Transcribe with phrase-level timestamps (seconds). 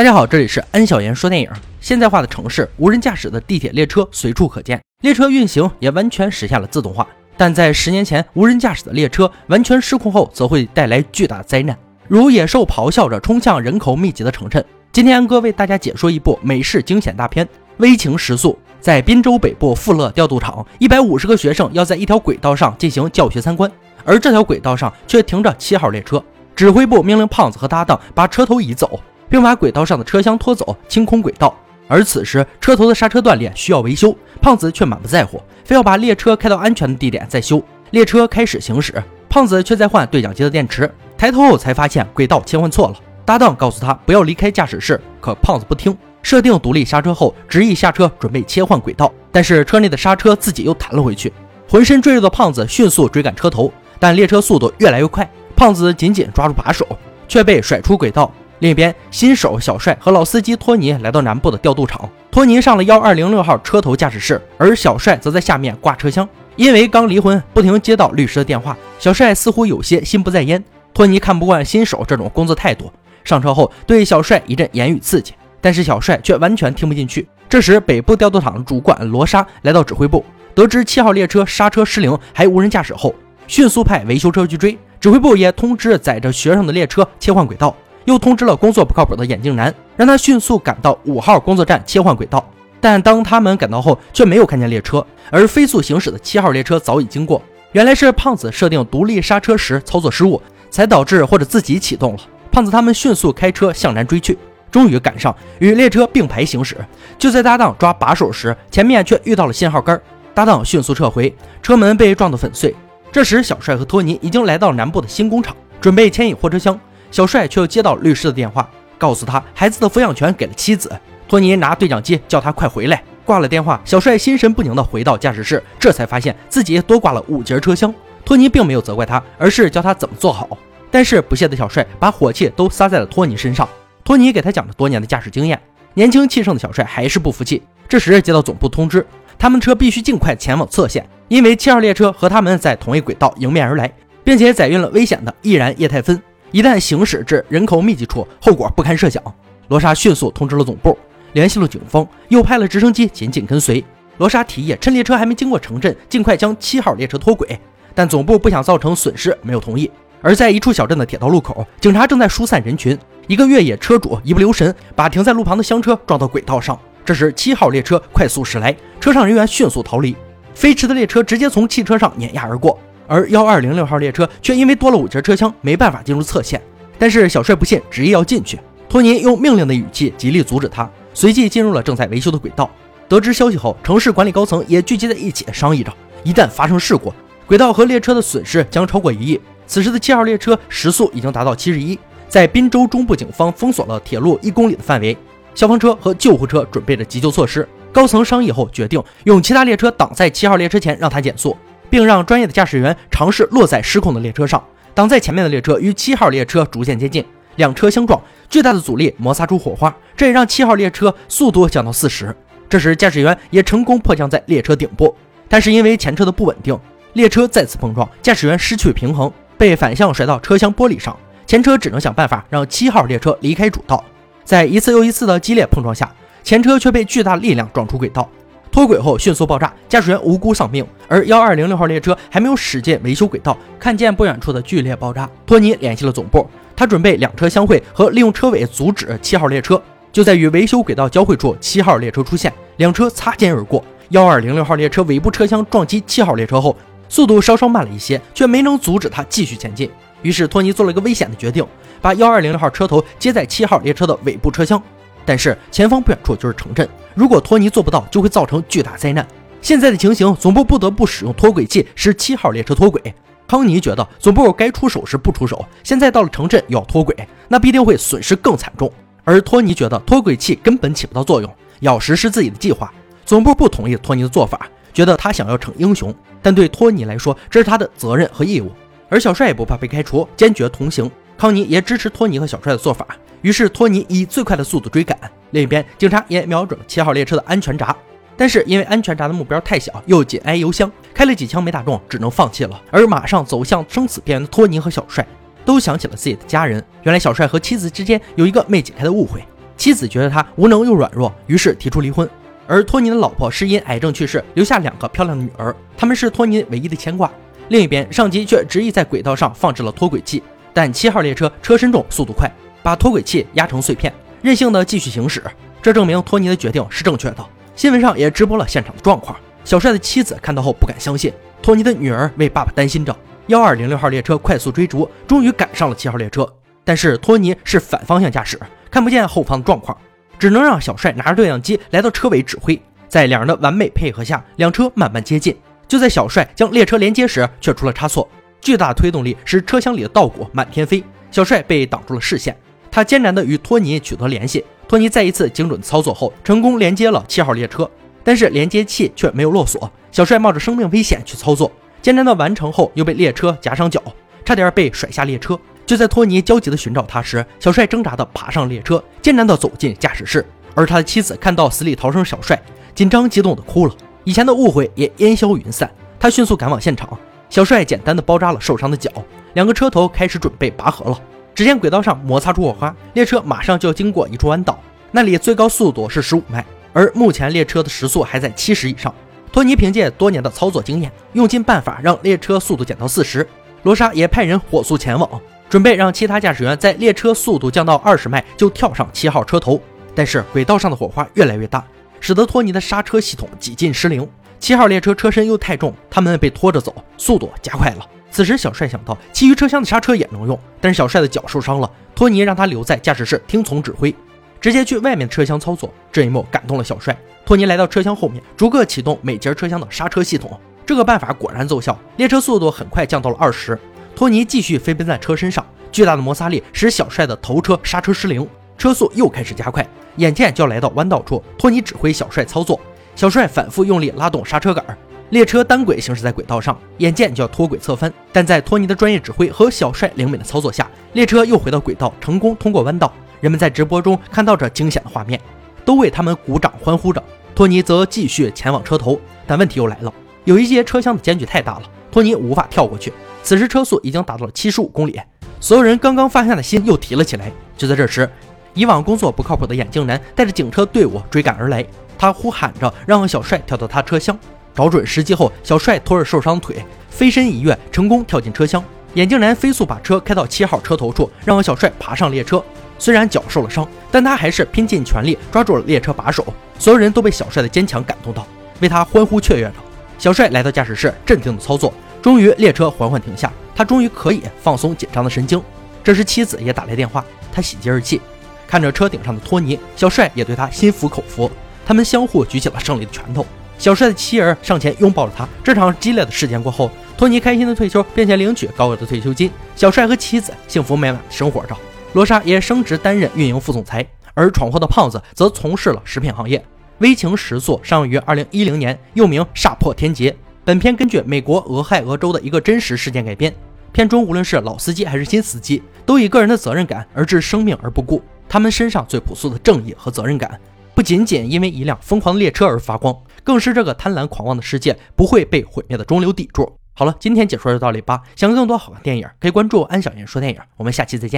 [0.00, 1.50] 大家好，这里是安小言说电影。
[1.78, 7.06] 现代化的城市，无人驾驶的地铁、列车随处可见，列车运行也完全实现了自动化。
[7.36, 11.76] 但在十年前，无人驾驶的列车完全失控后，则会带来巨大的灾难，
[12.08, 14.64] 如野兽咆哮着冲向人口密集的城镇。
[14.90, 17.44] 今天安哥为大家解说一部美式惊险大片
[17.76, 18.52] 《危情时速》。
[18.80, 23.70] 在滨州北部富勒调度场，一百五十个学生要在一条轨道上进行教学参观，
[24.06, 26.24] 而这条轨道上却停着七号列车。
[26.56, 28.98] 指挥部命令胖子和搭档把车头移走。
[29.30, 31.54] 并把轨道上的车厢拖走，清空轨道。
[31.88, 34.14] 而此时车头的刹车断裂，需要维修。
[34.42, 37.62] 胖子却满不在乎，非要把列车开到安全的地点再修。
[37.90, 40.92] 列车开始行驶，胖子却在换对讲机的电池。
[41.16, 42.94] 抬头后才发现轨道切换错了。
[43.24, 45.96] 搭档告诉他不要离开驾驶室，可胖子不听。
[46.22, 51.32] 设定独立刹车后，执意下车准备切换轨道，但是车内的刹车自己又弹了回去。
[51.68, 56.86] 浑身赘肉的胖子迅速追赶车头，但列车速度越来越快，胖子紧紧抓住把手，
[57.28, 58.32] 却被甩出轨道。
[58.60, 62.08] 另一边，新手小帅和老司机托尼来到南部的调度场。
[62.30, 66.28] 托尼上了幺二零六号车头驾驶室，而小帅则在下面挂车厢。
[66.56, 70.62] 因为刚离婚，不停接到律师的电话，小帅似乎有些心不在焉。
[70.92, 72.92] 托尼看不惯新手这种工作态度，
[73.24, 77.26] 上车后对小帅一阵言语刺激，但是小帅却完全听不进去。
[77.48, 80.22] 这时，北部调度场主管罗莎来到指挥部，
[80.54, 83.14] 得知七号列车刹车失灵，还无人驾驶后，
[83.46, 84.76] 迅速派维修车去追。
[85.00, 87.74] 指挥部也通知载着学生的列车切换轨道。
[88.10, 92.44] 又通知了工作不靠谱的眼镜男，让他迅速赶到五号工作站切换轨道。
[92.80, 97.40] 但当他们赶到后，却没有看见列车，而飞速行驶的七号列车早已经过。
[97.70, 102.18] 原来是胖子设定独立刹车时操作失误，才导致或者自己启动了。
[102.50, 104.36] 胖子他们迅速开车向南追去，
[104.72, 106.76] 终于赶上与列车并排行驶。
[107.16, 110.00] 就在搭档抓把手时，前面却遇到了信号杆，
[110.34, 112.74] 搭档迅速撤回，车门被撞得粉碎。
[113.12, 116.80] 这时，小帅和托尼已经来到南部的新工厂，准备牵引货车厢。
[117.10, 120.90] 小帅却又接到律师的电话，告诉他孩子的抚养权给了妻子。
[121.28, 123.02] 托尼拿对讲机叫他快回来。
[123.24, 127.94] 挂了电话，小帅心神不宁地回到驾驶室，这才发现自己多挂了五节车厢。
[128.24, 130.48] 托尼并没有责怪他，而是教他怎么做好。
[130.90, 133.68] 但是不屑的小帅把火气都撒在了托尼身上。
[134.02, 135.60] 托尼给他讲了多年的驾驶经验，
[135.94, 137.62] 年轻气盛的小帅还是不服气。
[137.88, 139.06] 这时接到总部通知，
[139.38, 143.92] 他们车必须尽快前往侧线，因为七号列车和他们在同一轨道迎面而来，
[144.24, 146.20] 并且载运了危险的易燃液态芬。
[146.52, 149.22] 一旦行驶至人口密集处，后果不堪设想。
[149.68, 150.98] 罗莎迅速通知了总部，
[151.32, 153.84] 联系了警方，又派了直升机紧紧跟随。
[154.18, 157.58] 罗莎提议趁列车还没经过城镇，尽快将七号列车脱轨，
[157.94, 159.90] 但总部不想造成损失，没有同意。
[160.20, 166.78] 而在一处小镇的铁道路口，警察正在疏散人群，一个越野车主一不留神，把停在路旁的厢车撞到轨道上。
[167.04, 170.14] 这时七号列车快速驶来，车上人员迅速逃离，
[170.52, 172.78] 飞驰的列车直接从汽车上碾压而过。
[173.10, 176.62] 而幺二零六号列车却因为多了五节车厢，没办法进入侧线。
[176.96, 178.56] 但是小帅不信，执意要进去。
[178.88, 182.70] 托尼用命令的语气极力阻止他，随即进入了正在维修的轨道。
[183.08, 187.12] 得知消息后，城市管理高层也聚集在一起商议着：一旦发生事故，
[187.48, 189.40] 轨道和列车的损失将超过一亿。
[189.66, 191.98] 此时的七号列车时速已经达到七十一，
[192.28, 195.16] 在滨州中部警方封锁了铁路一公里的范围，
[195.56, 197.68] 消防车和救护车准备着急救措施。
[197.90, 201.56] 高层商议后决定用其他列车挡在七号列车前，让它减速。
[201.90, 204.64] 并让专业的驾驶员尝试落在失控的列车上，
[204.94, 207.24] 挡在前面的列车与七号列车逐渐接近，
[207.56, 208.18] 两车相撞，
[208.48, 212.34] 巨大的阻力摩擦出火花，这也让七号列车速度降到四十。
[212.68, 215.14] 这时，驾驶员也成功迫降在列车顶部，
[215.48, 216.78] 但是因为前车的不稳定，
[217.14, 224.04] 列车再次碰撞，驾驶员失去平衡，被反向甩到车厢玻璃上，前车只能想办法让七号列车离开主道。
[224.44, 226.12] 在一次又一次的激烈碰撞下，
[226.44, 228.28] 前车却被巨大力量撞出轨道。
[228.70, 230.86] 脱轨后迅速爆炸，驾驶员无辜丧命。
[231.08, 239.80] 而幺二零六号列车还没有驶进维修轨道，看见不远处的剧烈爆炸，托尼联系了总部，他准备两车相会和利用车尾阻止七号列车。
[240.12, 243.84] 就在与维修轨道交汇处，七号列车出现，两车擦肩而过。
[244.10, 246.76] 幺二零六号列车尾部车厢撞击七号列车后，
[247.08, 249.88] 速度稍稍慢了一些，却没能阻止它继续前进。
[250.22, 251.64] 于是托尼做了一个危险的决定，
[252.00, 254.82] 把幺二零六号车头接在七号列车的尾部车厢。
[255.30, 259.24] 但是前方不远处就是城镇，如果托尼做不到，就会造成巨大灾难。
[259.62, 263.14] 现在的情形，总部不得不使用脱轨器使七号列车脱轨。
[263.46, 267.14] 康尼觉得总部该出手时不出手，现在到了城镇又要脱轨，
[267.46, 268.92] 那必定会损失更惨重。
[269.22, 271.48] 而托尼觉得脱轨器根本起不到作用，
[271.78, 272.92] 要实施自己的计划。
[273.24, 276.12] 总部不同意托尼的做法，觉得他想要逞英雄，
[276.42, 278.72] 但对托尼来说，这是他的责任和义务。
[279.08, 281.08] 而小帅也不怕被开除，坚决同行。
[281.38, 283.06] 康尼也支持托尼和小帅的做法。
[283.42, 285.18] 于是托尼以最快的速度追赶，
[285.50, 287.96] 另一边警察也瞄准了七号列车的安全闸，
[288.36, 292.80] 但是因为安全闸的目标太小，又紧挨油箱，开了几枪没打中，只能放弃了。
[292.90, 295.26] 而马上走向生死边缘的托尼和小帅
[295.64, 299.42] 都想起了自己的家人，原来小帅和妻子之间有一个没解开的误会。
[299.76, 302.28] 妻子觉得他无能又软弱，于是提出离婚。
[302.66, 307.30] 而托尼的老婆是因癌症去世，留下两个漂亮的女儿，他们是托尼唯一的牵挂。
[307.68, 310.42] 另一边，上级却执意在轨道上放置了脱轨器，
[310.72, 312.50] 但七号列车车身重，速度快，
[312.82, 314.12] 把脱轨器压成碎片，
[314.42, 315.42] 任性的继续行驶。
[315.82, 317.46] 这证明托尼的决定是正确的。
[317.74, 319.36] 新闻上也直播了现场的状况。
[319.64, 321.32] 小帅的妻子看到后不敢相信，
[321.62, 323.16] 托尼的女儿为爸爸担心着。
[323.46, 326.46] 幺二零六号列车快速追逐，终于赶上了七号列车，
[326.84, 328.58] 但是托尼是反方向驾驶。
[328.90, 329.96] 看不见后方的状况，
[330.38, 332.80] 只能让小帅拿着对讲机来到车尾指挥。
[333.08, 335.56] 在两人的完美配合下，两车慢慢接近。
[335.88, 338.28] 就在小帅将列车连接时，却出了差错。
[338.60, 342.56] 巨大的推动力使车厢里的稻谷满天飞，小帅被挡住了视线。
[342.90, 344.64] 他艰难地与托尼取得联系。
[344.88, 347.88] 托尼再一次精准操作后，成功连接了七号列车，
[348.24, 349.90] 但是连接器却没有落锁。
[350.10, 351.70] 小帅冒着生命危险去操作，
[352.02, 354.02] 艰难的完成后，又被列车夹伤脚，
[354.44, 355.58] 差点被甩下列车。
[355.86, 360.44] 就在托尼焦急地寻找他时，小帅挣扎地爬上列车，艰难地走进驾驶室。
[360.74, 362.60] 而他的妻子看到死里逃生小帅，
[362.94, 363.94] 紧张激动地哭了。
[364.24, 365.90] 以前的误会也烟消云散。
[366.18, 369.10] 他迅速赶往现场，小帅简单的包扎了受伤的脚，
[369.54, 371.20] 两个车头开始准备拔河了。
[371.54, 374.78] 只见轨道上摩擦出火花，列车马上就要经过一处弯道，
[375.10, 379.14] 那里最高速度是十五迈，而目前列车的时速还在七十以上。
[379.52, 383.46] 托尼凭借多年的操作经验，用尽办法让列车速度减到四十。
[383.82, 385.28] 罗莎也派人火速前往。
[385.68, 389.80] 准备让其他驾驶员在列车速度降到二十迈就跳上七号车头，
[390.16, 391.84] 但是轨道上的火花越来越大，
[392.18, 394.28] 使得托尼的刹车系统几近失灵。
[394.58, 398.04] 七号列车车身又太重，他们被拖着走，速度加快了。
[398.30, 404.14] 此时小帅想到，其余车厢的刹车也能用，但是小帅的脚受伤了，托尼让他留在驾驶室听从指挥，
[404.60, 405.92] 直接去外面的车厢操作。
[406.12, 407.16] 这一幕感动了小帅。
[407.44, 413.76] 托尼来到车厢后面，逐个启动每节车厢的刹车系统，这个办法果然奏效，列车速度很快降到了二十。
[414.14, 418.46] 托尼继续飞奔在车身上，巨大的摩擦力使小帅的头车刹车失灵，
[418.78, 419.84] 车速又开始加快，
[420.16, 421.42] 眼见就要来到弯道处。
[421.58, 422.78] 托尼指挥小帅操作，
[423.16, 424.84] 小帅反复用力拉动刹车杆，
[425.30, 428.12] 列车单轨行驶在轨道上，眼见就要脱轨侧翻。
[428.32, 433.12] 但在托尼的专业指挥和小帅灵敏的操作下，列车又回到轨道，成功通过弯道。
[433.40, 435.40] 人们在直播中看到这惊险的画面，
[435.84, 437.22] 都为他们鼓掌欢呼着。
[437.54, 440.12] 托尼则继续前往车头，但问题又来了，
[440.44, 443.12] 有一节车厢的间距太大了，托尼无法跳过去。
[443.44, 445.20] 此时车速已经达到了七十五公里，
[445.60, 447.52] 所有人刚刚放下的心又提了起来。
[447.76, 448.28] 就在这时，
[448.74, 451.86] 以往工作不靠谱的眼镜男带着警车队伍追赶而来，
[452.18, 454.36] 他呼喊着让小帅跳到他车厢。
[454.74, 458.82] 找准时机后，小帅拖着受伤腿飞身一跃，成功跳进车厢。
[459.14, 462.62] 眼镜男飞速把车开到七号车头处，让小帅爬上列车。
[462.98, 466.44] 虽然脚受了伤，但他还是拼尽全力抓住了列车把手。
[466.78, 468.46] 所有人都被小帅的坚强感动到，
[468.80, 469.74] 为他欢呼雀跃着。
[470.18, 471.92] 小帅来到驾驶室，镇定的操作。
[472.22, 475.60] 终于，列车缓缓停下，他终于可以放松紧张的神经。
[476.04, 478.20] 这时，妻子也打来电话，他喜极而泣，
[478.66, 481.50] 看着车顶上的托尼，小帅也对他心服口服。
[481.86, 483.44] 他们相互举起了胜利的拳头。
[483.80, 485.48] 小帅的妻儿上前拥抱了他。
[485.64, 489.50] 这场激烈的事件过后，托尼开心的退休，并且领取高额的退休金。
[489.74, 491.74] 小帅和妻子幸福美满的生活着。
[492.12, 496.62] 罗莎也升职担任运营副总裁，而闯祸的胖子则从事了食品行业。
[496.98, 500.30] 危情十速上映于二零一零年，又名《煞破天劫》。
[500.62, 503.50] 本片根据美国俄亥俄州的一个真实事件改编。
[503.92, 508.22] 片中无论是老司机还是新司机，都以个人的责任感而置生命而不顾。
[508.46, 510.60] 他们身上最朴素的正义和责任感，
[511.00, 516.70] 不仅仅因为一辆疯狂的列车而发光，更是这个贪婪狂妄的世界不会被毁灭的中流砥柱。
[516.92, 518.20] 好了，今天解说就到这里吧。
[518.36, 520.60] 想看更多好看电影，可以关注安小言说电影。
[520.76, 521.28] 我们下期再见。